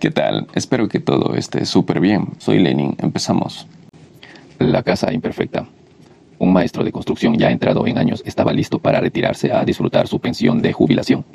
¿Qué 0.00 0.10
tal? 0.10 0.46
Espero 0.54 0.88
que 0.88 0.98
todo 0.98 1.34
esté 1.34 1.66
súper 1.66 2.00
bien. 2.00 2.28
Soy 2.38 2.58
Lenin. 2.58 2.96
Empezamos. 3.02 3.66
La 4.58 4.82
casa 4.82 5.12
imperfecta. 5.12 5.66
Un 6.38 6.54
maestro 6.54 6.84
de 6.84 6.90
construcción 6.90 7.36
ya 7.36 7.50
entrado 7.50 7.86
en 7.86 7.98
años 7.98 8.22
estaba 8.24 8.54
listo 8.54 8.78
para 8.78 8.98
retirarse 8.98 9.52
a 9.52 9.62
disfrutar 9.62 10.08
su 10.08 10.18
pensión 10.18 10.62
de 10.62 10.72
jubilación. 10.72 11.26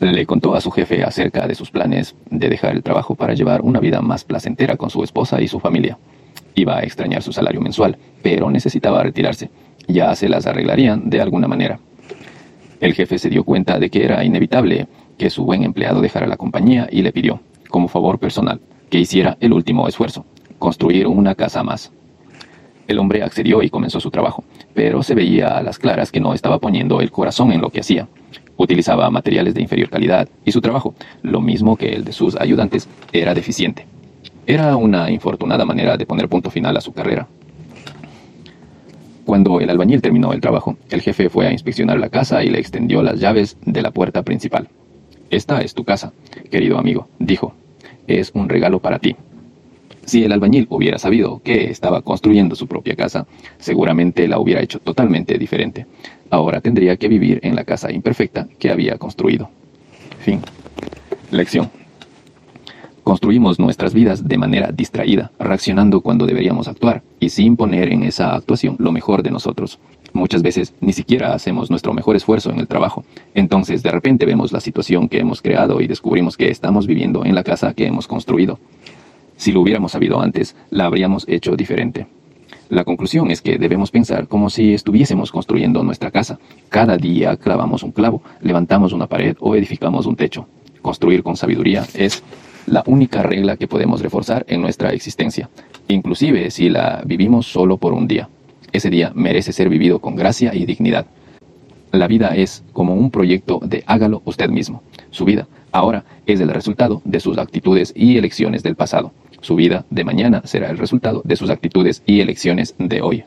Le 0.00 0.26
contó 0.26 0.56
a 0.56 0.60
su 0.60 0.72
jefe 0.72 1.04
acerca 1.04 1.46
de 1.46 1.54
sus 1.54 1.70
planes 1.70 2.16
de 2.28 2.48
dejar 2.48 2.74
el 2.74 2.82
trabajo 2.82 3.14
para 3.14 3.34
llevar 3.34 3.60
una 3.60 3.78
vida 3.78 4.00
más 4.00 4.24
placentera 4.24 4.76
con 4.76 4.90
su 4.90 5.04
esposa 5.04 5.40
y 5.40 5.46
su 5.46 5.60
familia. 5.60 5.96
Iba 6.56 6.78
a 6.78 6.82
extrañar 6.82 7.22
su 7.22 7.32
salario 7.32 7.60
mensual, 7.60 7.96
pero 8.20 8.50
necesitaba 8.50 9.04
retirarse. 9.04 9.48
Ya 9.86 10.12
se 10.16 10.28
las 10.28 10.48
arreglarían 10.48 11.08
de 11.08 11.20
alguna 11.20 11.46
manera. 11.46 11.78
El 12.80 12.94
jefe 12.94 13.16
se 13.16 13.30
dio 13.30 13.44
cuenta 13.44 13.78
de 13.78 13.90
que 13.90 14.04
era 14.04 14.24
inevitable 14.24 14.88
que 15.18 15.30
su 15.30 15.44
buen 15.44 15.62
empleado 15.62 16.00
dejara 16.00 16.26
la 16.26 16.36
compañía 16.36 16.88
y 16.90 17.02
le 17.02 17.12
pidió, 17.12 17.40
como 17.68 17.88
favor 17.88 18.18
personal, 18.18 18.60
que 18.90 18.98
hiciera 18.98 19.36
el 19.40 19.52
último 19.52 19.88
esfuerzo, 19.88 20.24
construir 20.58 21.06
una 21.06 21.34
casa 21.34 21.62
más. 21.62 21.92
El 22.86 22.98
hombre 22.98 23.22
accedió 23.22 23.62
y 23.62 23.70
comenzó 23.70 23.98
su 24.00 24.10
trabajo, 24.10 24.44
pero 24.74 25.02
se 25.02 25.14
veía 25.14 25.56
a 25.56 25.62
las 25.62 25.78
claras 25.78 26.12
que 26.12 26.20
no 26.20 26.34
estaba 26.34 26.58
poniendo 26.58 27.00
el 27.00 27.10
corazón 27.10 27.52
en 27.52 27.60
lo 27.60 27.70
que 27.70 27.80
hacía. 27.80 28.08
Utilizaba 28.56 29.10
materiales 29.10 29.54
de 29.54 29.62
inferior 29.62 29.88
calidad 29.88 30.28
y 30.44 30.52
su 30.52 30.60
trabajo, 30.60 30.94
lo 31.22 31.40
mismo 31.40 31.76
que 31.76 31.94
el 31.94 32.04
de 32.04 32.12
sus 32.12 32.36
ayudantes, 32.36 32.88
era 33.12 33.34
deficiente. 33.34 33.86
Era 34.46 34.76
una 34.76 35.10
infortunada 35.10 35.64
manera 35.64 35.96
de 35.96 36.04
poner 36.04 36.28
punto 36.28 36.50
final 36.50 36.76
a 36.76 36.82
su 36.82 36.92
carrera. 36.92 37.26
Cuando 39.24 39.58
el 39.58 39.70
albañil 39.70 40.02
terminó 40.02 40.34
el 40.34 40.42
trabajo, 40.42 40.76
el 40.90 41.00
jefe 41.00 41.30
fue 41.30 41.46
a 41.46 41.52
inspeccionar 41.52 41.98
la 41.98 42.10
casa 42.10 42.44
y 42.44 42.50
le 42.50 42.58
extendió 42.58 43.02
las 43.02 43.18
llaves 43.18 43.56
de 43.64 43.80
la 43.80 43.90
puerta 43.90 44.22
principal. 44.22 44.68
Esta 45.34 45.62
es 45.62 45.74
tu 45.74 45.82
casa, 45.82 46.12
querido 46.48 46.78
amigo, 46.78 47.08
dijo. 47.18 47.54
Es 48.06 48.30
un 48.34 48.48
regalo 48.48 48.78
para 48.78 49.00
ti. 49.00 49.16
Si 50.04 50.22
el 50.22 50.30
albañil 50.30 50.68
hubiera 50.70 50.96
sabido 50.96 51.40
que 51.42 51.70
estaba 51.70 52.02
construyendo 52.02 52.54
su 52.54 52.68
propia 52.68 52.94
casa, 52.94 53.26
seguramente 53.58 54.28
la 54.28 54.38
hubiera 54.38 54.62
hecho 54.62 54.78
totalmente 54.78 55.36
diferente. 55.36 55.86
Ahora 56.30 56.60
tendría 56.60 56.96
que 56.98 57.08
vivir 57.08 57.40
en 57.42 57.56
la 57.56 57.64
casa 57.64 57.90
imperfecta 57.90 58.46
que 58.60 58.70
había 58.70 58.96
construido. 58.96 59.50
Fin. 60.20 60.40
Lección. 61.32 61.68
Construimos 63.02 63.58
nuestras 63.58 63.92
vidas 63.92 64.28
de 64.28 64.38
manera 64.38 64.70
distraída, 64.70 65.32
reaccionando 65.40 66.00
cuando 66.00 66.26
deberíamos 66.26 66.68
actuar 66.68 67.02
y 67.18 67.30
sin 67.30 67.56
poner 67.56 67.92
en 67.92 68.04
esa 68.04 68.36
actuación 68.36 68.76
lo 68.78 68.92
mejor 68.92 69.24
de 69.24 69.32
nosotros. 69.32 69.80
Muchas 70.14 70.42
veces 70.42 70.72
ni 70.80 70.92
siquiera 70.92 71.34
hacemos 71.34 71.70
nuestro 71.70 71.92
mejor 71.92 72.14
esfuerzo 72.14 72.52
en 72.52 72.60
el 72.60 72.68
trabajo. 72.68 73.04
Entonces 73.34 73.82
de 73.82 73.90
repente 73.90 74.24
vemos 74.24 74.52
la 74.52 74.60
situación 74.60 75.08
que 75.08 75.18
hemos 75.18 75.42
creado 75.42 75.80
y 75.80 75.88
descubrimos 75.88 76.36
que 76.36 76.50
estamos 76.50 76.86
viviendo 76.86 77.24
en 77.24 77.34
la 77.34 77.42
casa 77.42 77.74
que 77.74 77.84
hemos 77.84 78.06
construido. 78.06 78.60
Si 79.36 79.50
lo 79.50 79.60
hubiéramos 79.60 79.90
sabido 79.90 80.20
antes, 80.20 80.54
la 80.70 80.84
habríamos 80.84 81.28
hecho 81.28 81.56
diferente. 81.56 82.06
La 82.68 82.84
conclusión 82.84 83.32
es 83.32 83.42
que 83.42 83.58
debemos 83.58 83.90
pensar 83.90 84.28
como 84.28 84.50
si 84.50 84.72
estuviésemos 84.72 85.32
construyendo 85.32 85.82
nuestra 85.82 86.12
casa. 86.12 86.38
Cada 86.68 86.96
día 86.96 87.36
clavamos 87.36 87.82
un 87.82 87.90
clavo, 87.90 88.22
levantamos 88.40 88.92
una 88.92 89.08
pared 89.08 89.36
o 89.40 89.56
edificamos 89.56 90.06
un 90.06 90.14
techo. 90.14 90.46
Construir 90.80 91.24
con 91.24 91.36
sabiduría 91.36 91.84
es 91.92 92.22
la 92.66 92.84
única 92.86 93.24
regla 93.24 93.56
que 93.56 93.66
podemos 93.66 94.00
reforzar 94.00 94.46
en 94.48 94.62
nuestra 94.62 94.92
existencia, 94.92 95.50
inclusive 95.88 96.52
si 96.52 96.70
la 96.70 97.02
vivimos 97.04 97.46
solo 97.46 97.78
por 97.78 97.92
un 97.92 98.06
día. 98.06 98.28
Ese 98.74 98.90
día 98.90 99.12
merece 99.14 99.52
ser 99.52 99.68
vivido 99.68 100.00
con 100.00 100.16
gracia 100.16 100.52
y 100.52 100.66
dignidad. 100.66 101.06
La 101.92 102.08
vida 102.08 102.34
es 102.34 102.64
como 102.72 102.94
un 102.94 103.12
proyecto 103.12 103.60
de 103.62 103.84
hágalo 103.86 104.20
usted 104.24 104.50
mismo. 104.50 104.82
Su 105.10 105.24
vida 105.24 105.46
ahora 105.70 106.04
es 106.26 106.40
el 106.40 106.48
resultado 106.48 107.00
de 107.04 107.20
sus 107.20 107.38
actitudes 107.38 107.92
y 107.94 108.18
elecciones 108.18 108.64
del 108.64 108.74
pasado. 108.74 109.12
Su 109.42 109.54
vida 109.54 109.84
de 109.90 110.02
mañana 110.02 110.42
será 110.44 110.70
el 110.70 110.78
resultado 110.78 111.22
de 111.24 111.36
sus 111.36 111.50
actitudes 111.50 112.02
y 112.04 112.18
elecciones 112.18 112.74
de 112.78 113.00
hoy. 113.00 113.22